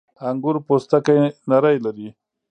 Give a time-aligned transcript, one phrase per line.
[0.27, 1.19] •انګور پوستکی
[1.49, 2.07] نری لري.